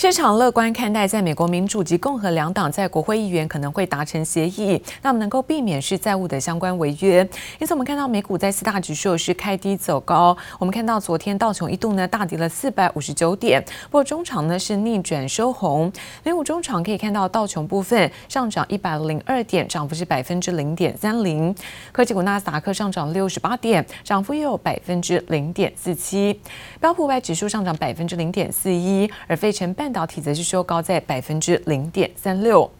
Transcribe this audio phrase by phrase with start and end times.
[0.00, 7.28] 市场乐观看待，在美国民主及共和两党在国会议员可能会达成协议，那么能够避免是债务的相关违约。
[7.58, 10.36] 因此，我们看到美股在四大指数是开低走高。
[10.60, 15.92] 我们看到昨天道琼一度呢大跌了四百五十九点，不过中场呢是逆转收红。
[16.22, 21.52] 美股中场可以看到道琼部分上涨一百零二点，涨幅是百分之零点三零。
[21.90, 26.40] 科技股纳斯达克上涨六十八点，涨幅也有百分之零点四七。
[26.80, 32.70] 标普五百指数上涨百分之零点四一，而费城半半导体则是收高在百分之零点三六。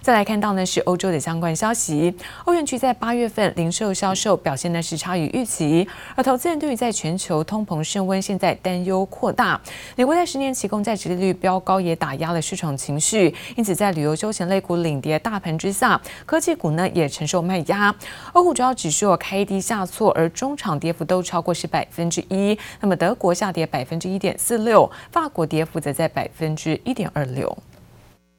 [0.00, 9.60] 再来看到呢是欧洲的相关消息，欧元区在八月份零售销售表现呢是差于预期，而投资人对于在全球通膨升温现在担忧扩大。
[9.96, 17.92] 美国在十年期公债殖利率飙高也打压了市场情绪，因此在旅游休闲类股领跌大盘之下，科技股呢也承受卖压。
[18.32, 22.56] 欧股主要指数开低下挫，而中场跌幅都超过是百分之一。
[22.80, 27.56] 那么德国下跌百分之一点四六，法国跌幅则在百分之一点二六。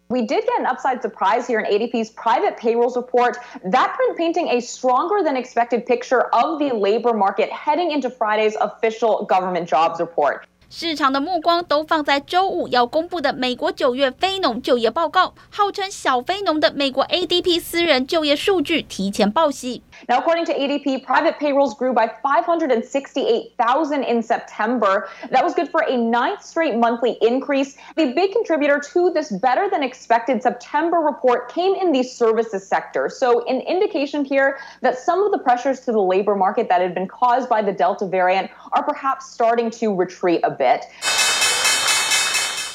[0.09, 3.37] We did get an upside surprise here in ADP's private payrolls report.
[3.65, 8.55] That print painting a stronger than expected picture of the labor market heading into Friday's
[8.55, 10.47] official government jobs report.
[10.74, 19.82] 市场的目光都放在周五要公布的美国九月非农就业报告，号称小非农的美国 ADP 私人就业数据提前报喜。
[20.08, 25.06] Now, according to ADP, private payrolls grew by 568,000 in September.
[25.30, 27.76] That was good for a ninth straight monthly increase.
[27.94, 33.10] The big contributor to this better than expected September report came in the services sector.
[33.10, 36.94] So, an indication here that some of the pressures to the labor market that had
[36.94, 40.81] been caused by the Delta variant are perhaps starting to retreat a Bit.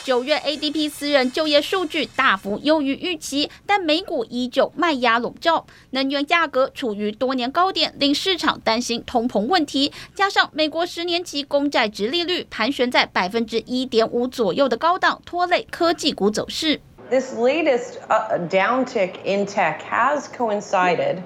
[0.04, 9.92] 九月 ADP 私人就业数据大幅优于预期，但美股依旧卖压笼罩，能源价格处于多年高点，令市场担心通膨问题。
[10.12, 16.80] 加上美国十年期公债殖利率盘旋在百分之一点五左右的高档，拖累科技股走势。
[17.08, 18.00] This latest
[18.48, 21.18] downtick in tech has coincided.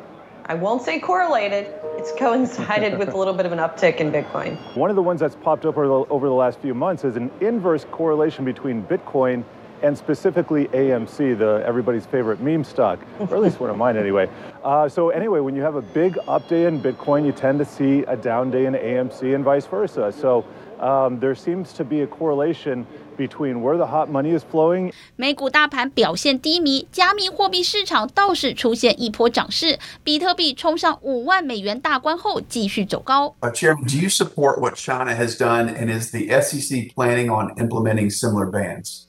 [0.48, 1.66] I won't say correlated.
[1.98, 4.56] It's coincided with a little bit of an uptick in Bitcoin.
[4.76, 7.16] One of the ones that's popped up over the, over the last few months is
[7.16, 9.42] an inverse correlation between Bitcoin
[9.82, 14.28] and specifically AMC, the everybody's favorite meme stock, or at least one of mine anyway.
[14.66, 17.64] Uh, so anyway, when you have a big up day in Bitcoin, you tend to
[17.64, 20.12] see a down day in AMC and vice versa.
[20.12, 20.44] So
[20.80, 22.84] um, there seems to be a correlation
[23.17, 24.91] between where the hot money is flowing.
[25.15, 33.35] 美股大盘表现低迷，加密货币市场倒是出现一波涨势，比特币冲上五万美元大关后继续走高。
[33.41, 38.09] Uh, Chairman, do you support what China has done, and is the SEC planning on implementing
[38.09, 39.07] similar bans?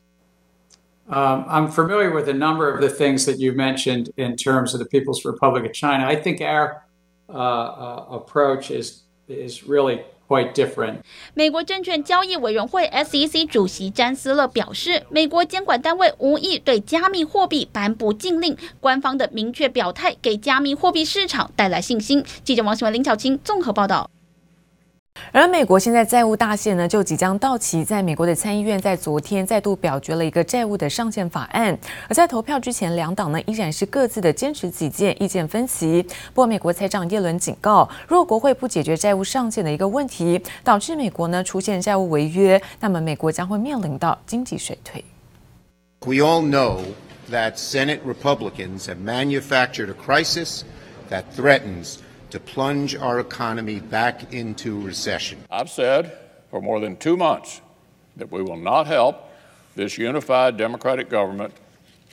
[1.09, 4.81] Um, I'm familiar with a number of the things that you mentioned in terms of
[4.81, 6.06] the People's Republic of China.
[6.06, 6.84] I think our
[7.28, 10.98] uh, uh, approach is is really quite different.
[11.34, 22.24] 美国证券交易委员会 SEC 主席詹斯勒表示，美国监管单位无意对加密货币颁布禁令，官方的明确表态给加密货币市场带来信心。
[22.44, 24.10] 记者王新文、林巧清综合报道。
[25.31, 27.83] 而美国现在债务大限呢，就即将到期。
[27.83, 36.01] 在美国的参议院在昨天再度表决了一个债务的上限法案，而在投票之前，两党呢依然是各自的坚持己见，意见分歧。
[36.33, 45.03] 不过，美国财长耶伦警告，如果国会不解决债务上限的一个问题，导致美国呢出现债务违约，那么美国将会面临到经济衰退。
[46.01, 46.79] We all know
[47.31, 50.61] that Senate Republicans have manufactured a crisis
[51.09, 51.95] that threatens
[52.31, 55.38] to plunge our economy back into recession.
[55.50, 56.12] I've said
[56.50, 57.60] for more than two months
[58.16, 59.16] that we will not help
[59.77, 61.53] this unified Democratic government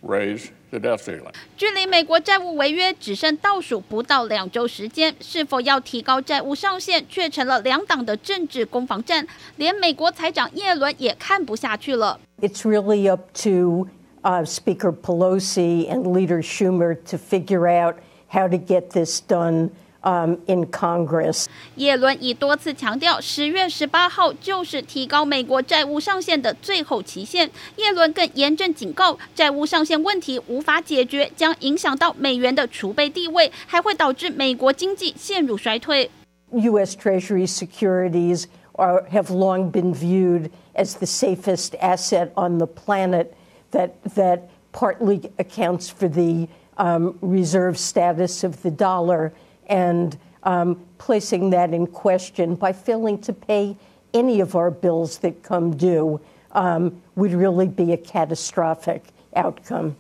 [0.02, 1.34] raise the debt ceiling.
[1.58, 9.26] 距离美国债务违约只剩倒数不到两周时间，是否要提高债务上限，却成了两党的政治攻防战。
[9.58, 12.20] 连美国财长耶伦也看不下去了。
[12.42, 13.90] It's really up to
[14.24, 17.96] uh, Speaker Pelosi and Leader Schumer to figure out
[18.30, 19.72] how to get this done.
[20.04, 27.52] Um, in Congress，耶伦已多次强调，十月十八号就是提高美国债务上限的最后期限。
[27.76, 36.10] 耶伦更严正警告，债务上限问题无法解决，将影响到美元的储备地位，还会导致美国经济陷入衰退。
[36.54, 36.96] U.S.
[36.96, 38.46] Treasury securities
[38.78, 43.34] are have long been viewed as the safest asset on the planet.
[43.74, 46.48] That that partly accounts for the
[46.78, 49.34] um, reserve status of the dollar.
[49.68, 53.76] and um, placing that in question by failing to pay
[54.14, 56.20] any of our bills that come due
[56.54, 59.04] um, would really be a catastrophic
[59.36, 59.96] outcome.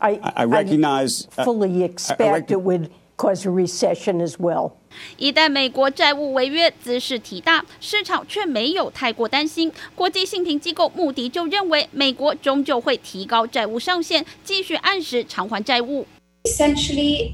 [0.00, 1.26] I, I recognize.
[1.36, 4.72] I fully expect I, I rec- it would cause a recession as well.
[5.18, 9.72] 一旦美国债务违约兹事体大，市场却没有太过担心。
[9.94, 16.06] 国际信评机构穆迪就认为，美国终究会提高债务上限，继续按时偿还债务。
[16.44, 17.32] Essentially,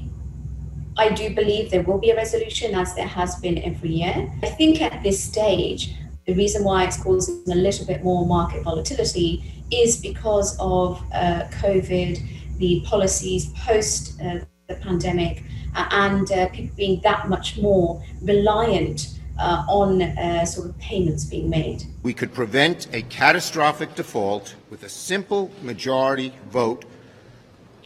[0.98, 4.30] I do believe there will be a resolution, as there has been every year.
[4.42, 5.94] I think at this stage,
[6.26, 11.44] the reason why it's causing a little bit more market volatility is because of uh,
[11.62, 15.44] COVID, the policies post uh, the pandemic.
[15.74, 21.48] and uh, people being that much more reliant uh, on uh, sort of payments being
[21.48, 21.84] made.
[22.02, 26.84] We could prevent a catastrophic default with a simple majority vote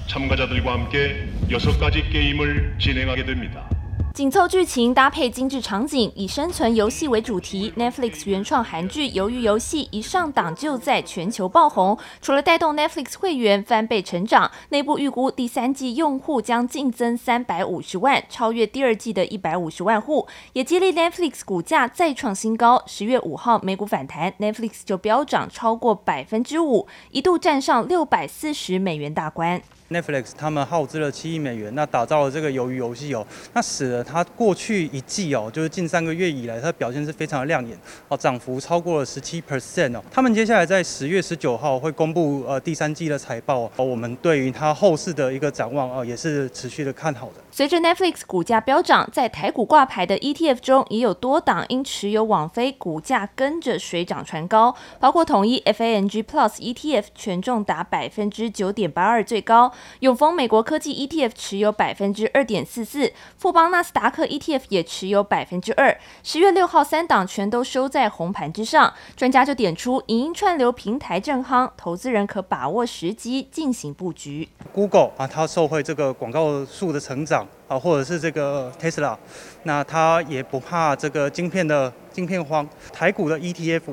[0.07, 3.69] 참가자들과 함께 여섯 가지 게임을 진행하게 됩니다.
[4.16, 11.98] 紧凑剧情搭配精致场景，以生存游戏为主题，Netflix 原创韩剧《鱿鱼游戏》一上档就在全球爆红。
[12.22, 22.82] 除了带动 Netflix 会员翻倍成长，内部预估第三季用户将净增三百五十万，超越第二季的一百五十万户，也激励 Netflix 股价再创新高。
[22.88, 29.62] 十月五号美股反弹，Netflix 就飙涨超过百分之五，一度站上六百四十美元大关。
[29.88, 33.24] Netflix 他们耗资了七亿美元，那打造了这个鱿鱼游戏哦，
[33.54, 40.04] 那使得它过去一季哦，就是近三个月以来，它表现是非常的亮眼哦，涨幅超过了十七 percent 哦。
[40.12, 47.34] 他们接下来在十月十九号会公布呃第三季的财报哦，我们对于它后市的一个展望哦，也是持续的看好的。
[47.52, 59.72] 随着 Netflix 股价飙涨，在台股挂牌的 ETF 中，也有多档因持有网飞，股价跟着水涨船高，包括统一 FANG Plus ETF 权重达百分之九点八二最高。
[60.01, 65.98] 永丰美国科技 ETF 持有百分之二点四四，富邦纳斯达克 ETF 也持有百分之二。
[66.22, 68.94] 十月六号，三档全都收在红盘之上。
[69.16, 74.50] 专家就点出，影音串流平台正夯，投资人可把握时机进行布局。
[74.74, 79.16] Google 啊，它受惠这个广告数的成长啊，或者是这个 Tesla，
[79.64, 82.68] 那它也不怕这个晶片的晶片荒。
[82.92, 83.84] 台股的 ETF。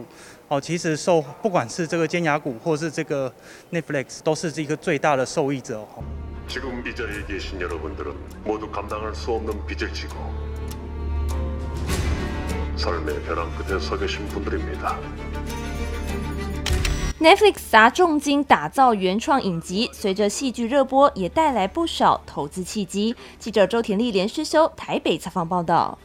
[0.49, 3.33] 哦，其实受不管是这个尖牙股，或是这个
[3.71, 5.87] Netflix，都是一个最大的受益者。
[17.21, 23.15] Netflix 砸重金打造原创影集，随着戏剧热播，也带来不少投资契机。
[23.39, 25.97] 记者周田丽、连诗修台北采访报道。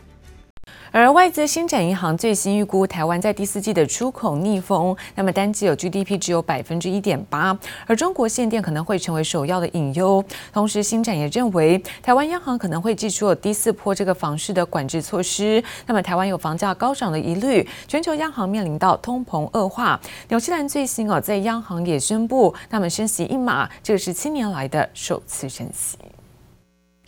[0.91, 10.23] 而外资新展银行最新预估，台湾在第四季的出口逆风，那么单季有 GDP 只有百分之一点八，而中国限电可能会成为首要的隐忧。
[10.53, 15.63] 同时，新展也认为，台湾央行可能会祭出第四波这个房市的管制措施。
[15.85, 19.99] 那么，台湾有房价高涨的疑虑，全球央行面临到通膨恶化。
[20.29, 25.97] 纽西兰最新哦，在央行也宣布，那么升息一码，这是七年来的首次升息。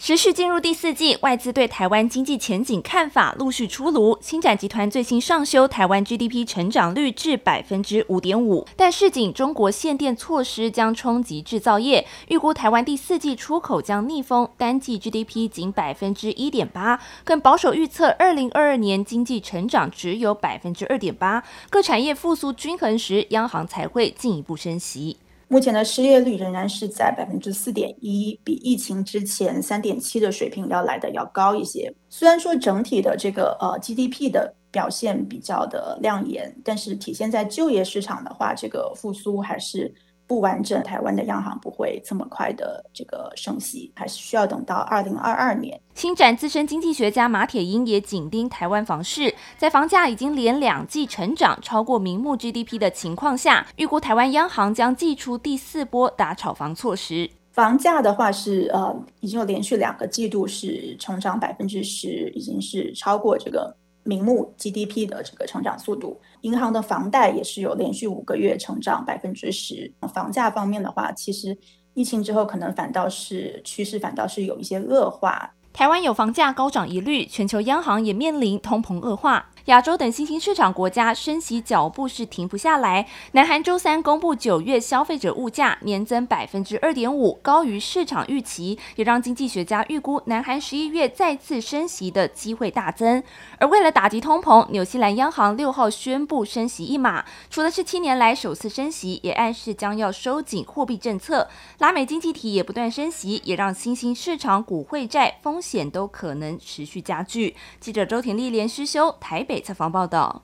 [0.01, 4.17] 持续进入第四季，外资对台湾经济前景看法陆续出炉。
[4.21, 21.43] 星展集团最新上修台湾 GDP 成长率至百分之五点五，但市井中国限电措施将冲击制造业，预估台湾第四季出口将逆风，单季 GDP 仅百分之一点八，更保守预测二零二二年经济成长只有百分之二点八。
[21.69, 25.17] 各产业复苏均衡时，央行才会进一步升息。
[25.49, 31.93] 目前的失业率仍然是在百分之四点一，比疫情之前三点七的水平要来的要高一些。
[32.07, 39.93] 虽然说整体的这个呃 GDP 的表现比较的亮眼，但是体现在就业市场的话，这个复苏还是。
[40.29, 45.81] 不完整，台湾的央行不会这么快的这个升息，还是需要等到二零二二年。
[45.95, 57.31] 新展资深经济学家马铁英也紧盯台湾房市，在房价已经连两季成长超过名目 GDP 的情况下，预估台湾央行将祭出第四波打炒房措施。
[57.51, 66.19] 房价的话是呃，已经有连续两个季度是成长百分之十，已经是超过这个名目 GDP 的这个成长速度。
[66.41, 69.91] 银行的房贷也是有连续五个月成长百分之十。
[70.13, 71.57] 房价方面的话，其实
[71.93, 75.53] 疫情之后可能反倒是趋势，反倒是有一些恶化。
[75.71, 79.51] 台湾有房价高涨疑虑，全球央行也面临通膨恶化。
[79.69, 83.07] 亚洲等新兴市场国家升息脚步是停不下来。
[83.33, 93.21] 南韩周三公布九月消费者物价年增百分之二点五，高于市场预期，也让经济学家预估南韩十一月再次升息的机会大增。
[93.59, 101.47] 而为了打击通膨，纽西兰央行六号宣布升息一码，除了是七年来首次升息，也暗示将要收紧货币政策。
[101.77, 107.55] 拉美经济体也不断升息，也让新兴市场股汇债风险都可能持续加剧。
[107.79, 109.58] 记者周田丽连诗修台北。
[109.61, 110.41] 采访报道，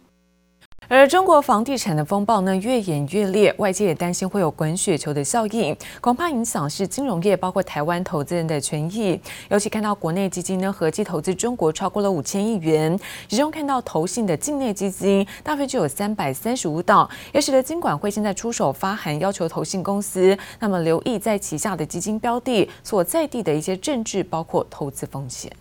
[0.88, 9.20] 而中国房地产的风暴呢，越演越烈，外界也担心会有滚雪球的效应，恐怕影响是金融业，包括台湾投资人的权益。
[9.50, 25.52] 尤其看到国内基金呢，合计投资中国超过了五千亿元，其中看到投信的境内基金大约就有三百三十五档，也使得金管会现在出手发函，要求投信公司，那么留意在旗下的基金标的所在地的一些政治，包括投资风险。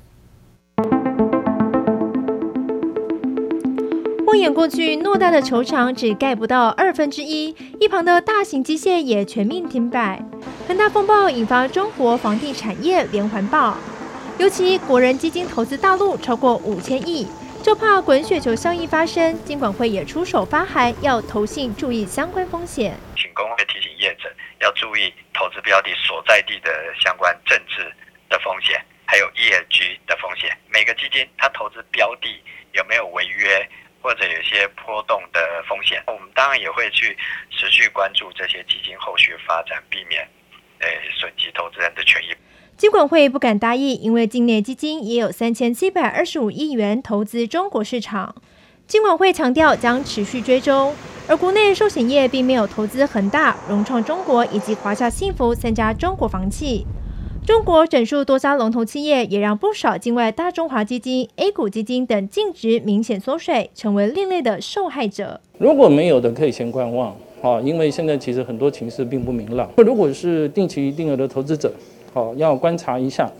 [4.34, 10.20] 放眼过去，偌大的球场只盖不到二分之一，一旁的大型机械也全面停摆。
[10.66, 13.78] 恒大风暴引发中国房地产业连环爆，
[14.36, 17.28] 尤其国人基金投资大陆超过五千亿，
[17.62, 19.38] 就怕滚雪球效应发生。
[19.44, 22.98] 金管会也出手发函，要投信注意相关风险。
[23.16, 24.28] 请公会提醒业者
[24.60, 27.84] 要注意投资标的所在地的相关政治
[28.28, 30.50] 的风险，还有 ESG 的风险。
[30.72, 32.26] 每个基金它投资标的
[32.72, 33.64] 有没有违约？
[34.04, 37.16] 或者有些波动的风险，我们当然也会去
[37.48, 40.20] 持续关注这些基金后续发展，避免
[40.80, 42.36] 诶损及投资人的权益。
[42.76, 48.34] 金管会不敢大意，因为境内基金也有三千七百二十五亿元投资中国市场。
[48.86, 50.94] 金管会强调将持续追踪，
[51.26, 56.86] 而国内寿险业并没有投资恒大、融创中国以及华夏幸福三家中国房企。
[57.46, 65.38] 中国整数多家龙头企业，也让不少境外大中华基金、A 股基金等净值明显缩水，成为另类的受害者。
[65.58, 69.70] 如果没有的，可以先观望，啊，因为现在其实很多情势并不明朗。
[69.76, 71.70] 那如果是定期定额的投资者，
[72.14, 73.30] 好，要观察一下，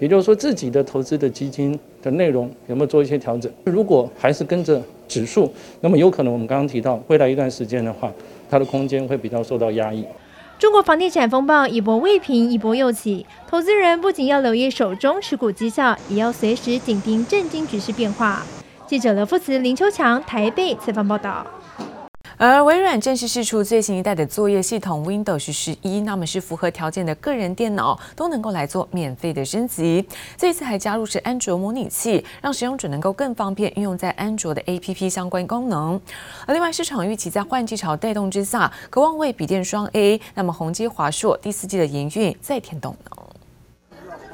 [0.00, 3.52] 也就是说自己的投资的基金的内容有没有做一些调整。
[3.62, 5.48] 如果还是跟着指数，
[5.80, 8.12] 那么有可能我们刚刚提到，未来一段时间的话，
[8.50, 10.04] 它的空间会比较受到压抑。
[10.62, 13.26] 中国房地产风暴一波未平，一波又起。
[13.48, 18.44] 投资人不仅要留意手中持股绩效，也要随时紧盯政经局势变化。
[18.86, 21.44] 记者刘富慈、林秋强台北采访报道。
[22.44, 30.04] 而微软正式释出最新一代的作业系统 Windows 十一，那么是符合条件的个人电脑都能够来做免费的升级。
[30.36, 36.00] 这一次还加入是安卓模拟器，让使用者能够更方便运用在安卓的 APP 相关功能。
[36.44, 43.31] 而另外，市场预期在换季潮带动之下，可望为笔电双 A，那么宏基华硕第四季的营运再添动能。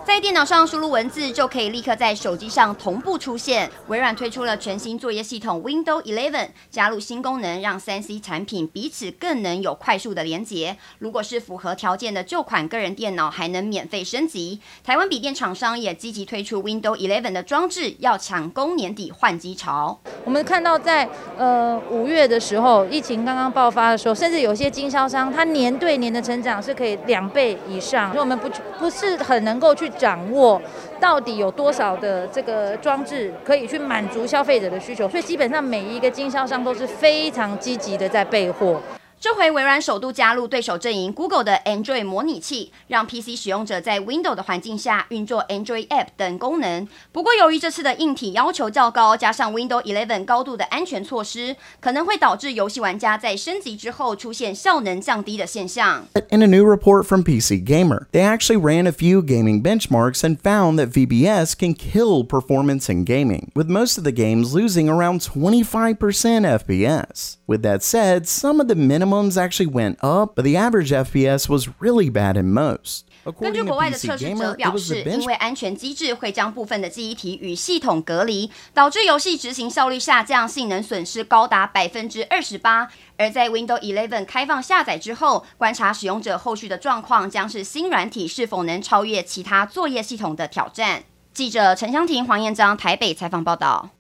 [0.08, 3.70] 在电脑上输入文字，就可以立刻在手机上同步出现。
[3.88, 10.74] 微软推出了全新作业系统 Windows 11，加入新功能，让三 C 产品彼此更能有快速的连接。
[10.98, 14.58] 如果是符合条件的旧款个人电脑，还能免费升级。
[14.82, 20.00] 台湾笔电厂商也积极推出 Windows 11的装置，要抢攻年底换机潮。
[20.24, 28.08] 我们看到在呃五月的时候，疫情刚刚爆发的时候，甚至有些经销商，它年对年的成长是可以两倍以上。
[28.10, 28.48] 所以我们不
[28.78, 29.92] 不是很能够去。
[29.98, 30.60] 掌握
[30.98, 38.80] 到底有多少的这个装置可以去满足消费者的需求，所以基本上每一个经销商都是非常积极的在备货。
[39.19, 46.85] 这回微软首度加入对手阵营，Google 的 Android 模拟器，让 PC 使用者在 Windows 的环境下运作 Android App 等功能。
[47.13, 56.05] 不过，由于这次的硬体要求较高，加上 Windows 11高度的安全措施，可能会导致游戏玩家在升级之后出现效能降低的现象。
[56.29, 60.77] In a new report from PC Gamer, they actually ran a few gaming benchmarks and found
[60.77, 65.95] that VBS can kill performance in gaming, with most of the games losing around 25%
[66.43, 67.37] FPS.
[67.47, 68.75] With that said, some of the
[69.08, 73.02] minimums actually went up, but the average FPS was really bad in most.
[73.40, 82.88] 根据国外的测试者表示，因为安全机制会将部分的记忆体与系统隔离，导致游戏执行效率下降，性能损失高达百分之二十八。
[83.16, 91.02] 而在 Windows 11开放下载之后，观察使用者后续的状况，将是新软体是否能超越其他作业系统的挑战。
[91.34, 93.90] 记者陈湘婷、黄彦章台北采访报道。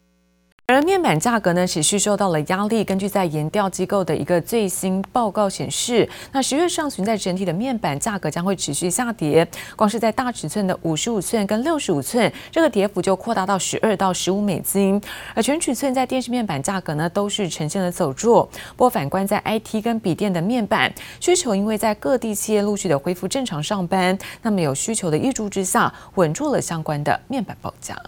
[0.70, 2.84] 而面板价格呢，持续受到了压力。
[2.84, 9.48] 根据在研调机构的一个最新报告显示，那十月上旬在整体的面板价格将会持续下跌。
[9.74, 15.00] 光是在大尺寸的五十五寸跟六十五寸，这个跌幅就扩大到十二到十五美金。
[15.34, 18.44] 而全尺寸在电视面板价格呢，都是呈现了走弱。
[18.76, 27.98] 不过反观在 IT 跟笔电的面板需求，因为在各地企业陆续的恢复正常上班，那么有需求的挹注之下，稳住了相关的面板报价。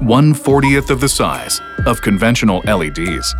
[0.00, 3.34] One fortieth of the size of conventional LEDs.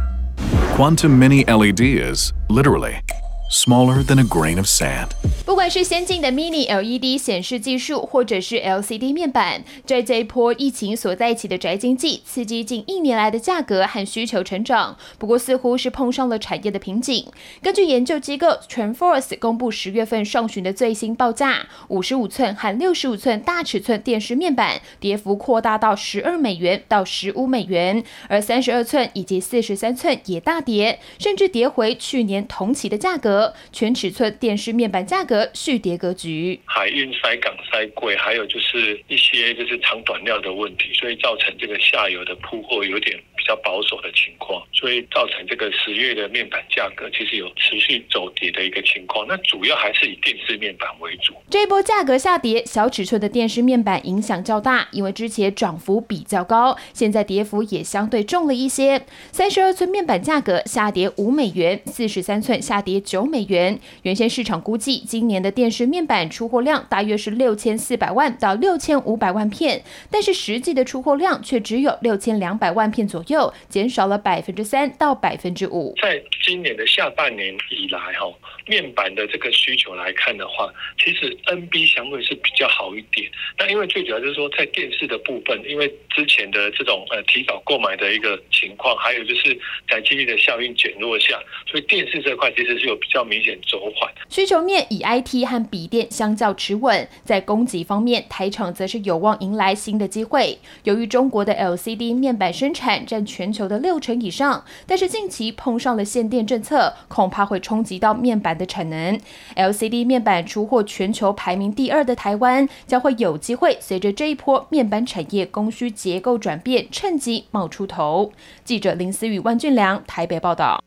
[0.75, 3.01] Quantum Mini LED is, literally,
[3.51, 5.09] smaller than a grain of sand.
[5.45, 14.97] 不管是先进的 Mini LED 显示技术，或者是 LCD 面板，在这一波疫情所带起的宅经济，刺激近一年来的价格和需求成长。
[15.19, 17.27] 不过，似乎是碰上了产业的瓶颈。
[17.61, 33.40] 根据研究机构 TrendForce 公布十月份上旬的最新报价，五十五寸和六十五寸大尺寸电视面板跌幅扩大到十二美元到十五美元，而三十二寸以及四十三寸也大跌，甚至跌回去年同期的价格。
[33.73, 35.49] 全尺寸电视面板价格。
[35.53, 49.27] 续跌格局，海运塞港塞柜，还有就是一些就是长短料的问题，所以造成这个下游的铺货有点比较保守的情况，所以造成这个十月的面板价格其实有持续走跌的一个情况。
[49.29, 51.35] 那主要还是以电视面板为主。
[51.49, 59.03] 这一波价格下跌，小尺寸的电视面板影响较大，因为之前涨幅比较高，现在跌幅也相对重了一些。
[59.33, 63.79] 三十二寸面板价格下跌五美元，四十三寸下跌九美元。
[64.03, 75.95] 原先市场估计今年的电视面板出货量大约是六千四百万到六千五百万片，但是实际的出货量却只有六千两百万片左右，减少了百分之三到百分之五。
[76.03, 78.35] 在今年的下半年以来，哈
[78.67, 83.31] 面板的这个需求来看的话，其实 NB 相对是比较好一点。
[83.59, 89.59] 那因为最主要就是说，在电视的部分，因为之前的这种呃提早购买的一个情况，还有就是
[89.89, 94.13] 在经济的效应减弱下，所以电视这块其实是有比较明显走缓。
[94.29, 100.59] 需求面以 IT 和笔电相较持稳，在供给方面，台厂则是有望迎来新的机会。
[100.85, 109.19] 由于中国的 LCD 面板生产占全球的六成以上，但是近期碰上了限电政策，恐怕会冲击到面板的产能。
[109.57, 118.33] LCD 面板出货全球排名第二的台湾，将会有机会随着这一波面板产业供需结构转变，趁机冒出头。
[118.65, 120.81] 记者林思雨、万俊良台北报道。